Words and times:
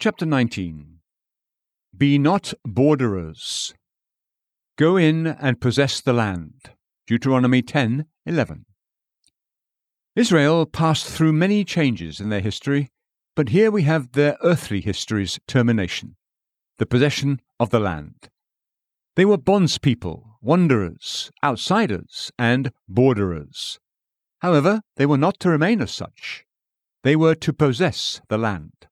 Chapter 0.00 0.26
19 0.26 1.00
Be 1.96 2.18
not 2.18 2.54
borderers. 2.64 3.74
Go 4.76 4.96
in 4.96 5.26
and 5.26 5.60
possess 5.60 6.00
the 6.00 6.12
land. 6.12 6.70
Deuteronomy 7.08 7.62
10:11. 7.62 8.66
Israel 10.14 10.66
passed 10.66 11.08
through 11.08 11.32
many 11.32 11.64
changes 11.64 12.20
in 12.20 12.28
their 12.28 12.40
history, 12.40 12.90
but 13.34 13.48
here 13.48 13.72
we 13.72 13.82
have 13.82 14.12
their 14.12 14.36
earthly 14.40 14.80
history's 14.80 15.40
termination, 15.48 16.14
the 16.76 16.86
possession 16.86 17.40
of 17.58 17.70
the 17.70 17.80
land. 17.80 18.28
They 19.16 19.24
were 19.24 19.36
bondspeople, 19.36 20.38
wanderers, 20.40 21.32
outsiders, 21.42 22.30
and 22.38 22.70
borderers. 22.86 23.80
However, 24.42 24.82
they 24.94 25.06
were 25.06 25.18
not 25.18 25.40
to 25.40 25.50
remain 25.50 25.82
as 25.82 25.90
such. 25.90 26.44
They 27.02 27.16
were 27.16 27.34
to 27.34 27.52
possess 27.52 28.20
the 28.28 28.38
land. 28.38 28.87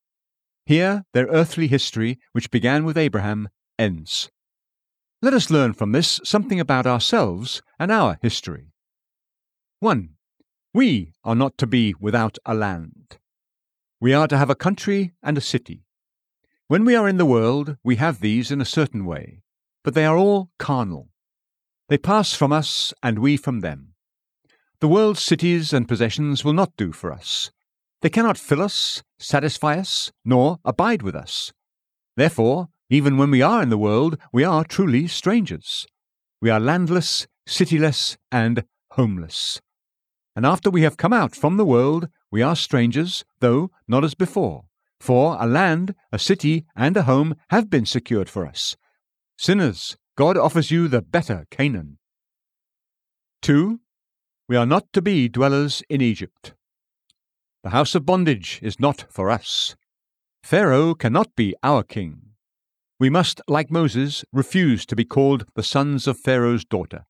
Here, 0.67 1.05
their 1.13 1.27
earthly 1.27 1.69
history, 1.69 2.19
which 2.33 2.51
began 2.51 2.85
with 2.85 2.99
Abraham, 2.99 3.49
ends. 3.79 4.31
Let 5.23 5.33
us 5.33 5.49
learn 5.49 5.75
from 5.75 5.93
this 5.93 6.21
something 6.25 6.59
about 6.59 6.89
ourselves 6.89 7.63
and 7.79 7.93
our 7.93 8.19
history. 8.21 8.73
1. 9.79 10.11
We 10.75 11.13
are 11.23 11.37
not 11.37 11.57
to 11.59 11.69
be 11.69 11.95
without 12.01 12.37
a 12.45 12.53
land. 12.53 13.19
We 14.01 14.13
are 14.13 14.27
to 14.27 14.37
have 14.37 14.51
a 14.51 14.57
country 14.57 15.13
and 15.23 15.39
a 15.39 15.41
city. 15.41 15.85
When 16.67 16.85
we 16.85 16.97
are 16.97 17.09
in 17.09 17.17
the 17.17 17.25
world, 17.25 17.77
we 17.85 17.97
have 17.97 18.21
these 18.21 18.51
in 18.51 18.61
a 18.61 18.65
certain 18.65 19.05
way, 19.05 19.43
but 19.85 19.95
they 19.95 20.05
are 20.05 20.17
all 20.17 20.51
carnal. 20.59 21.11
They 21.89 21.97
pass 21.97 22.35
from 22.35 22.53
us 22.53 22.93
and 23.05 23.21
we 23.21 23.37
from 23.37 23.61
them. 23.61 23.95
The 24.81 24.89
world's 24.89 25.23
cities 25.23 25.73
and 25.73 25.87
possessions 25.87 26.45
will 26.45 26.53
not 26.53 26.77
do 26.77 26.91
for 26.91 27.13
us. 27.13 27.53
They 28.03 28.11
cannot 28.11 28.37
fill 28.37 28.61
us, 28.61 29.03
satisfy 29.19 29.79
us, 29.79 30.13
nor 30.25 30.59
abide 30.65 31.03
with 31.03 31.15
us. 31.15 31.53
Therefore, 32.17 32.69
even 32.89 33.17
when 33.17 33.31
we 33.31 33.43
are 33.43 33.63
in 33.63 33.69
the 33.69 33.79
world, 33.79 34.17
we 34.33 34.45
are 34.45 34.65
truly 34.65 35.07
strangers. 35.09 35.87
We 36.41 36.51
are 36.51 36.61
landless, 36.61 37.27
cityless, 37.47 38.17
and 38.31 38.65
homeless. 38.93 39.61
And 40.35 40.45
after 40.45 40.71
we 40.71 40.83
have 40.83 40.97
come 40.97 41.13
out 41.13 41.35
from 41.35 41.57
the 41.57 41.65
world, 41.65 42.09
we 42.31 42.43
are 42.43 42.55
strangers, 42.57 43.25
though 43.41 43.71
not 43.89 44.05
as 44.05 44.15
before. 44.15 44.65
For 45.01 45.37
a 45.41 45.47
land, 45.47 45.95
a 46.13 46.19
city, 46.19 46.65
and 46.75 46.97
a 46.97 47.03
home 47.03 47.37
have 47.51 47.71
been 47.71 47.87
secured 47.87 48.29
for 48.29 48.47
us. 48.47 48.77
Sinners, 49.39 49.97
God 50.17 50.37
offers 50.37 50.71
you 50.71 50.89
the 50.89 51.03
better 51.03 51.47
Canaan. 51.51 51.99
2. 53.43 53.81
We 54.49 54.57
are 54.57 54.67
not 54.67 54.93
to 54.93 55.03
be 55.03 55.29
dwellers 55.29 55.83
in 55.89 56.01
Egypt. 56.01 56.55
The 57.67 57.71
house 57.71 57.97
of 57.97 58.07
bondage 58.07 58.61
is 58.63 58.79
not 58.79 59.07
for 59.11 59.29
us. 59.29 59.75
Pharaoh 60.45 60.95
cannot 60.95 61.35
be 61.35 61.57
our 61.65 61.83
king. 61.83 62.35
We 63.01 63.11
must, 63.11 63.41
like 63.49 63.73
Moses, 63.73 64.25
refuse 64.33 64.87
to 64.87 64.95
be 64.95 65.05
called 65.05 65.47
the 65.57 65.65
sons 65.65 66.07
of 66.07 66.17
Pharaoh's 66.17 66.65
daughter. 66.65 67.07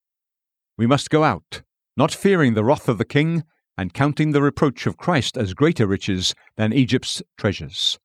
We 0.78 0.86
must 0.86 1.10
go 1.10 1.24
out, 1.24 1.60
not 1.94 2.14
fearing 2.14 2.54
the 2.54 2.64
wrath 2.64 2.88
of 2.88 2.96
the 2.96 3.04
king, 3.04 3.44
and 3.76 3.92
counting 3.92 4.32
the 4.32 4.40
reproach 4.40 4.86
of 4.86 4.96
Christ 4.96 5.36
as 5.36 5.52
greater 5.52 5.86
riches 5.86 6.34
than 6.56 6.72
Egypt's 6.72 7.22
treasures. 7.36 7.98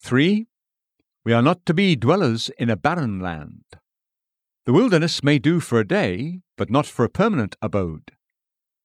3. 0.00 0.48
We 1.24 1.32
are 1.32 1.42
not 1.42 1.64
to 1.66 1.74
be 1.74 1.94
dwellers 1.94 2.50
in 2.58 2.70
a 2.70 2.76
barren 2.76 3.20
land. 3.20 3.62
The 4.64 4.72
wilderness 4.72 5.22
may 5.22 5.38
do 5.38 5.60
for 5.60 5.78
a 5.78 5.86
day, 5.86 6.40
but 6.58 6.70
not 6.70 6.86
for 6.86 7.04
a 7.04 7.08
permanent 7.08 7.54
abode. 7.62 8.10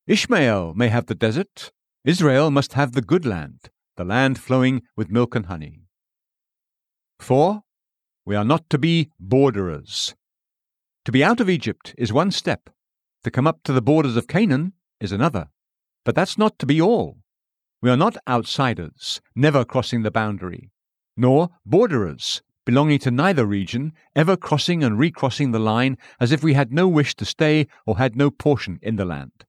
Ishmael 0.05 0.75
may 0.75 0.89
have 0.89 1.07
the 1.07 1.15
desert, 1.15 1.71
Israel 2.03 2.49
must 2.49 2.73
have 2.73 2.94
the 2.94 3.02
good 3.02 3.27
land, 3.27 3.69
the 3.95 4.03
land 4.03 4.39
flowing 4.39 4.81
with 4.97 5.11
milk 5.11 5.35
and 5.35 5.45
honey. 5.45 5.83
4. 7.19 7.61
We 8.25 8.35
are 8.35 8.44
not 8.44 8.67
to 8.71 8.80
be 8.80 9.11
borderers. 9.19 10.16
To 11.05 11.11
be 11.11 11.23
out 11.23 11.39
of 11.39 11.47
Egypt 11.49 11.94
is 11.99 12.11
one 12.11 12.31
step, 12.31 12.72
to 13.23 13.29
come 13.29 13.45
up 13.45 13.62
to 13.63 13.73
the 13.73 13.84
borders 13.84 14.17
of 14.17 14.28
Canaan 14.28 14.73
is 15.00 15.12
another. 15.12 15.50
But 16.03 16.16
that's 16.16 16.39
not 16.39 16.57
to 16.59 16.66
be 16.66 16.81
all. 16.81 17.17
We 17.84 17.91
are 17.91 17.97
not 17.97 18.18
outsiders, 18.28 19.22
never 19.35 19.63
crossing 19.63 20.01
the 20.01 20.09
boundary, 20.09 20.72
nor 21.16 21.50
borderers, 21.68 22.41
belonging 22.66 22.97
to 23.00 23.12
neither 23.12 23.45
region, 23.45 23.94
ever 24.16 24.35
crossing 24.35 24.83
and 24.83 24.97
recrossing 24.97 25.51
the 25.51 25.59
line 25.59 26.00
as 26.19 26.31
if 26.31 26.41
we 26.41 26.53
had 26.53 26.73
no 26.73 26.88
wish 26.88 27.13
to 27.16 27.25
stay 27.25 27.68
or 27.85 28.00
had 28.00 28.16
no 28.16 28.31
portion 28.31 28.79
in 28.81 28.95
the 28.95 29.06
land. 29.06 29.45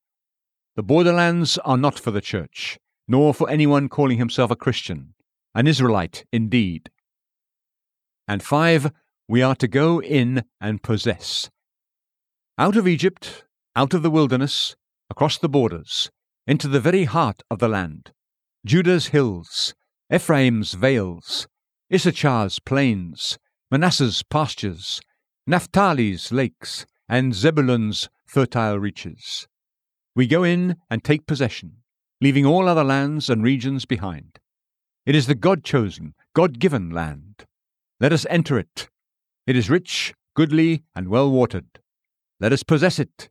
The 0.74 0.82
borderlands 0.82 1.58
are 1.58 1.76
not 1.76 1.98
for 1.98 2.10
the 2.10 2.22
church, 2.22 2.78
nor 3.06 3.34
for 3.34 3.50
anyone 3.50 3.90
calling 3.90 4.16
himself 4.16 4.50
a 4.50 4.56
Christian, 4.56 5.14
an 5.54 5.66
Israelite 5.66 6.24
indeed. 6.32 6.90
And 8.26 8.42
five, 8.42 8.90
we 9.28 9.42
are 9.42 9.56
to 9.56 9.68
go 9.68 10.00
in 10.00 10.44
and 10.60 10.82
possess. 10.82 11.50
Out 12.56 12.76
of 12.76 12.88
Egypt, 12.88 13.44
out 13.76 13.92
of 13.92 14.02
the 14.02 14.10
wilderness, 14.10 14.74
across 15.10 15.36
the 15.36 15.48
borders, 15.48 16.10
into 16.46 16.68
the 16.68 16.80
very 16.80 17.04
heart 17.04 17.42
of 17.50 17.58
the 17.58 17.68
land, 17.68 18.12
Judah's 18.64 19.08
hills, 19.08 19.74
Ephraim's 20.10 20.72
vales, 20.72 21.48
Issachar's 21.90 22.58
plains, 22.60 23.38
Manasseh's 23.70 24.22
pastures, 24.22 25.00
Naphtali's 25.46 26.32
lakes, 26.32 26.86
and 27.08 27.34
Zebulun's 27.34 28.08
fertile 28.26 28.78
reaches. 28.78 29.46
We 30.14 30.26
go 30.26 30.44
in 30.44 30.76
and 30.90 31.02
take 31.02 31.26
possession, 31.26 31.78
leaving 32.20 32.44
all 32.44 32.68
other 32.68 32.84
lands 32.84 33.30
and 33.30 33.42
regions 33.42 33.86
behind. 33.86 34.38
It 35.06 35.14
is 35.14 35.26
the 35.26 35.34
God 35.34 35.64
chosen, 35.64 36.14
God 36.34 36.58
given 36.58 36.90
land. 36.90 37.46
Let 37.98 38.12
us 38.12 38.26
enter 38.28 38.58
it. 38.58 38.88
It 39.46 39.56
is 39.56 39.70
rich, 39.70 40.14
goodly, 40.34 40.84
and 40.94 41.08
well 41.08 41.30
watered. 41.30 41.80
Let 42.40 42.52
us 42.52 42.62
possess 42.62 42.98
it. 42.98 43.30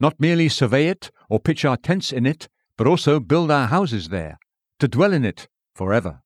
Not 0.00 0.18
merely 0.18 0.48
survey 0.48 0.88
it 0.88 1.10
or 1.28 1.38
pitch 1.38 1.64
our 1.64 1.76
tents 1.76 2.12
in 2.12 2.26
it, 2.26 2.48
but 2.76 2.86
also 2.86 3.20
build 3.20 3.50
our 3.50 3.68
houses 3.68 4.08
there, 4.08 4.38
to 4.80 4.88
dwell 4.88 5.12
in 5.12 5.24
it 5.24 5.46
forever. 5.74 6.22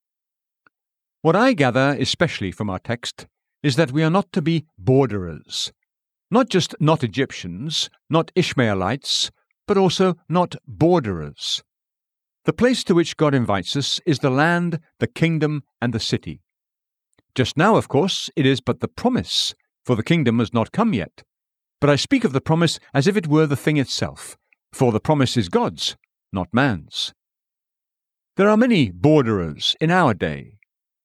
What 1.22 1.36
I 1.36 1.52
gather 1.52 1.96
especially 1.98 2.52
from 2.52 2.70
our 2.70 2.78
text 2.78 3.26
is 3.62 3.76
that 3.76 3.92
we 3.92 4.02
are 4.02 4.10
not 4.10 4.32
to 4.32 4.40
be 4.40 4.66
borderers. 4.78 5.72
Not 6.30 6.48
just 6.48 6.74
not 6.80 7.02
Egyptians, 7.02 7.90
not 8.08 8.30
Ishmaelites, 8.34 9.30
but 9.68 9.78
also 9.78 10.16
not 10.28 10.56
borderers. 10.66 11.62
The 12.44 12.52
place 12.52 12.82
to 12.84 12.94
which 12.94 13.16
God 13.16 13.34
invites 13.34 13.76
us 13.76 14.00
is 14.06 14.18
the 14.18 14.30
land, 14.30 14.80
the 14.98 15.06
kingdom, 15.06 15.62
and 15.80 15.92
the 15.92 16.00
city. 16.00 16.40
Just 17.34 17.56
now, 17.56 17.76
of 17.76 17.88
course, 17.88 18.30
it 18.34 18.46
is 18.46 18.60
but 18.60 18.80
the 18.80 18.88
promise, 18.88 19.54
for 19.84 19.94
the 19.94 20.02
kingdom 20.02 20.40
has 20.40 20.52
not 20.52 20.72
come 20.72 20.94
yet. 20.94 21.22
But 21.80 21.90
I 21.90 21.96
speak 21.96 22.24
of 22.24 22.32
the 22.32 22.40
promise 22.40 22.80
as 22.92 23.06
if 23.06 23.16
it 23.16 23.28
were 23.28 23.46
the 23.46 23.54
thing 23.54 23.76
itself, 23.76 24.36
for 24.72 24.90
the 24.90 24.98
promise 24.98 25.36
is 25.36 25.48
God's, 25.48 25.96
not 26.32 26.48
man's. 26.52 27.12
There 28.36 28.48
are 28.48 28.56
many 28.56 28.90
borderers 28.90 29.76
in 29.80 29.90
our 29.90 30.14
day, 30.14 30.58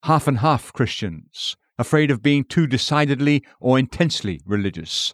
half 0.04 0.28
and 0.28 0.40
half 0.40 0.72
Christians, 0.72 1.56
afraid 1.78 2.10
of 2.10 2.24
being 2.24 2.46
too 2.46 2.68
decidedly 2.68 3.44
or 3.60 3.78
intensely 3.78 4.40
religious. 4.46 5.14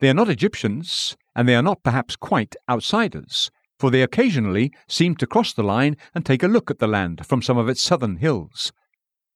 They 0.00 0.08
are 0.08 0.14
not 0.14 0.30
Egyptians, 0.30 1.16
and 1.34 1.48
they 1.48 1.54
are 1.54 1.62
not 1.62 1.82
perhaps 1.82 2.16
quite 2.16 2.56
outsiders, 2.68 3.50
for 3.78 3.90
they 3.90 4.02
occasionally 4.02 4.72
seem 4.88 5.16
to 5.16 5.26
cross 5.26 5.52
the 5.52 5.62
line 5.62 5.96
and 6.14 6.24
take 6.24 6.42
a 6.42 6.48
look 6.48 6.70
at 6.70 6.78
the 6.78 6.86
land 6.86 7.24
from 7.26 7.42
some 7.42 7.56
of 7.56 7.68
its 7.68 7.80
southern 7.80 8.16
hills. 8.16 8.72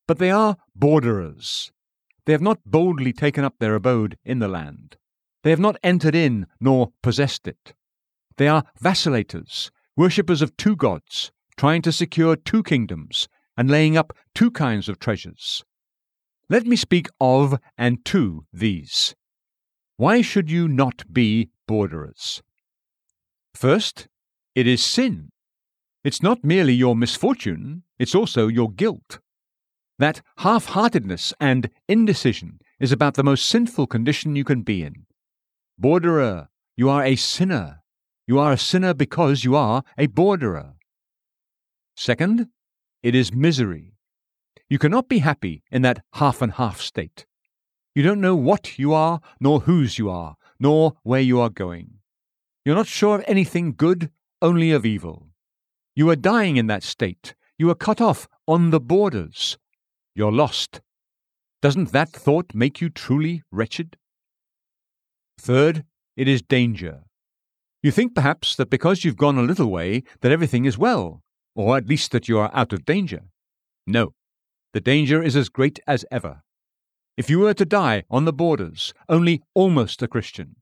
But 0.06 0.18
they 0.18 0.30
are 0.30 0.56
borderers. 0.74 1.72
They 2.26 2.32
have 2.32 2.42
not 2.42 2.60
boldly 2.66 3.12
taken 3.12 3.44
up 3.44 3.54
their 3.58 3.74
abode 3.74 4.18
in 4.24 4.38
the 4.38 4.48
land. 4.48 4.96
They 5.42 5.50
have 5.50 5.60
not 5.60 5.76
entered 5.82 6.14
in 6.14 6.46
nor 6.60 6.92
possessed 7.02 7.46
it. 7.46 7.74
They 8.36 8.48
are 8.48 8.64
vacillators, 8.82 9.70
worshippers 9.96 10.42
of 10.42 10.56
two 10.56 10.76
gods, 10.76 11.30
trying 11.56 11.82
to 11.82 11.92
secure 11.92 12.34
two 12.34 12.62
kingdoms, 12.62 13.28
and 13.56 13.70
laying 13.70 13.96
up 13.96 14.12
two 14.34 14.50
kinds 14.50 14.88
of 14.88 14.98
treasures. 14.98 15.64
Let 16.48 16.66
me 16.66 16.76
speak 16.76 17.08
of 17.20 17.58
and 17.78 18.04
to 18.06 18.44
these. 18.52 19.14
Why 19.96 20.22
should 20.22 20.50
you 20.50 20.66
not 20.66 21.04
be 21.12 21.50
borderers? 21.66 22.42
First, 23.54 24.08
it 24.54 24.66
is 24.66 24.84
sin. 24.84 25.30
It's 26.02 26.22
not 26.22 26.44
merely 26.44 26.74
your 26.74 26.94
misfortune, 26.94 27.82
it's 27.98 28.14
also 28.14 28.48
your 28.48 28.70
guilt. 28.70 29.20
That 29.98 30.22
half 30.38 30.66
heartedness 30.66 31.32
and 31.40 31.70
indecision 31.88 32.58
is 32.80 32.92
about 32.92 33.14
the 33.14 33.22
most 33.22 33.46
sinful 33.46 33.86
condition 33.86 34.36
you 34.36 34.44
can 34.44 34.62
be 34.62 34.82
in. 34.82 35.06
Borderer, 35.78 36.48
you 36.76 36.90
are 36.90 37.04
a 37.04 37.16
sinner. 37.16 37.80
You 38.26 38.38
are 38.38 38.52
a 38.52 38.58
sinner 38.58 38.94
because 38.94 39.44
you 39.44 39.54
are 39.54 39.82
a 39.96 40.06
borderer. 40.06 40.74
Second, 41.96 42.48
it 43.02 43.14
is 43.14 43.32
misery. 43.32 43.94
You 44.68 44.78
cannot 44.78 45.08
be 45.08 45.18
happy 45.18 45.62
in 45.70 45.82
that 45.82 46.02
half 46.14 46.42
and 46.42 46.52
half 46.52 46.80
state. 46.80 47.26
You 47.94 48.02
don't 48.02 48.20
know 48.20 48.34
what 48.34 48.78
you 48.78 48.92
are, 48.92 49.20
nor 49.40 49.60
whose 49.60 49.98
you 49.98 50.10
are, 50.10 50.36
nor 50.64 50.94
where 51.02 51.20
you 51.20 51.38
are 51.40 51.50
going. 51.50 51.88
You're 52.64 52.80
not 52.80 52.86
sure 52.86 53.16
of 53.16 53.24
anything 53.28 53.74
good, 53.76 54.10
only 54.40 54.70
of 54.72 54.86
evil. 54.86 55.28
You 55.94 56.08
are 56.08 56.16
dying 56.16 56.56
in 56.56 56.68
that 56.68 56.82
state. 56.82 57.34
You 57.58 57.68
are 57.70 57.74
cut 57.88 58.00
off 58.00 58.26
on 58.48 58.70
the 58.70 58.80
borders. 58.80 59.58
you're 60.14 60.32
lost. 60.32 60.80
Doesn't 61.60 61.92
that 61.92 62.10
thought 62.10 62.54
make 62.54 62.80
you 62.80 62.88
truly 62.88 63.42
wretched? 63.50 63.96
Third, 65.38 65.84
it 66.16 66.28
is 66.28 66.40
danger. 66.40 67.02
You 67.82 67.90
think 67.90 68.14
perhaps 68.14 68.56
that 68.56 68.70
because 68.70 69.04
you've 69.04 69.24
gone 69.24 69.38
a 69.38 69.48
little 69.50 69.70
way 69.70 70.02
that 70.20 70.32
everything 70.32 70.64
is 70.64 70.78
well, 70.78 71.20
or 71.54 71.76
at 71.76 71.88
least 71.88 72.12
that 72.12 72.28
you 72.28 72.38
are 72.38 72.50
out 72.54 72.72
of 72.72 72.86
danger. 72.86 73.22
No, 73.86 74.14
the 74.72 74.80
danger 74.80 75.22
is 75.22 75.36
as 75.36 75.48
great 75.50 75.78
as 75.86 76.06
ever. 76.10 76.43
If 77.16 77.30
you 77.30 77.38
were 77.38 77.54
to 77.54 77.64
die 77.64 78.04
on 78.10 78.24
the 78.24 78.32
borders, 78.32 78.92
only 79.08 79.42
almost 79.54 80.02
a 80.02 80.08
Christian, 80.08 80.56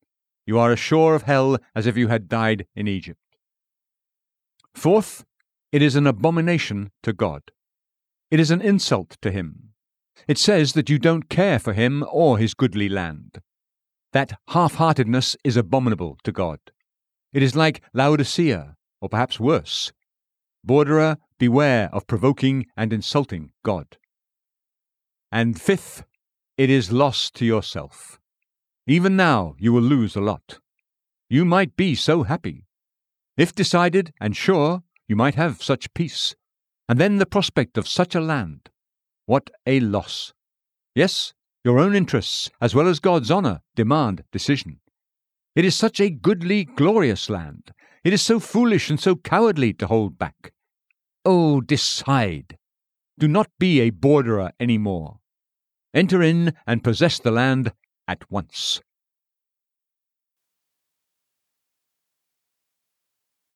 you 0.45 0.59
are 0.59 0.73
as 0.73 0.79
sure 0.79 1.15
of 1.15 1.23
hell 1.23 1.59
as 1.75 1.87
if 1.87 1.97
you 1.97 2.09
had 2.09 2.29
died 2.29 2.67
in 2.75 2.87
Egypt. 2.87 3.21
Fourth, 4.75 5.25
it 5.71 5.81
is 5.81 5.97
an 5.97 6.07
abomination 6.07 6.91
to 7.03 7.13
God. 7.13 7.43
It 8.31 8.41
is 8.41 8.51
an 8.51 8.61
insult 8.61 9.17
to 9.23 9.31
Him. 9.31 9.71
It 10.29 10.39
says 10.39 10.75
that 10.75 10.91
you 10.91 10.99
don't 10.99 11.29
care 11.29 11.59
for 11.59 11.73
Him 11.73 12.05
or 12.11 12.39
His 12.39 12.55
goodly 12.55 12.89
land. 12.89 13.41
That 14.13 14.39
half 14.49 14.75
heartedness 14.75 15.37
is 15.43 15.57
abominable 15.57 16.19
to 16.25 16.33
God. 16.33 16.59
It 17.33 17.43
is 17.43 17.57
like 17.57 17.83
Laodicea, 17.95 18.77
or 19.01 19.09
perhaps 19.09 19.41
worse. 19.41 19.91
Borderer, 20.63 21.17
beware 21.39 21.89
of 21.93 22.07
provoking 22.07 22.67
and 22.77 22.93
insulting 22.93 23.53
God. 23.65 23.97
And 25.31 25.59
fifth, 25.59 26.05
it 26.57 26.71
is 26.71 26.93
loss 26.93 27.31
to 27.33 27.45
yourself. 27.45 28.21
Even 28.87 29.17
now, 29.17 29.55
you 29.59 29.73
will 29.73 29.83
lose 29.83 30.17
a 30.17 30.21
lot. 30.21 30.59
You 31.31 31.45
might 31.45 31.77
be 31.77 31.95
so 31.95 32.25
happy. 32.25 32.67
If 33.37 33.55
decided 33.55 34.13
and 34.21 34.37
sure, 34.37 34.83
you 35.09 35.17
might 35.17 35.35
have 35.37 35.63
such 35.63 35.95
peace. 35.95 36.35
And 36.89 36.99
then 36.99 37.17
the 37.17 37.27
prospect 37.27 37.79
of 37.79 37.89
such 37.89 38.15
a 38.15 38.21
land. 38.21 38.69
What 39.27 39.51
a 39.67 39.81
loss! 39.81 40.35
Yes, 40.95 41.33
your 41.65 41.79
own 41.79 41.95
interests, 41.95 42.51
as 42.61 42.75
well 42.75 42.89
as 42.89 43.01
God's 43.01 43.31
honour, 43.31 43.63
demand 43.75 44.25
decision. 44.31 44.81
It 45.55 45.65
is 45.65 45.75
such 45.75 46.01
a 46.01 46.11
goodly, 46.11 46.65
glorious 46.65 47.31
land. 47.31 47.73
It 48.05 48.13
is 48.13 48.21
so 48.21 48.41
foolish 48.41 48.91
and 48.91 49.01
so 49.01 49.17
cowardly 49.17 49.73
to 49.75 49.87
hold 49.87 50.19
back. 50.19 50.53
Oh, 51.25 51.61
decide! 51.61 52.59
Do 53.19 53.29
not 53.29 53.49
be 53.59 53.81
a 53.81 53.91
borderer 53.91 54.53
any 54.59 54.77
more. 54.77 55.21
Enter 55.95 56.23
in 56.23 56.55
and 56.67 56.83
possess 56.83 57.19
the 57.19 57.31
land 57.31 57.73
at 58.09 58.31
once. 58.31 58.81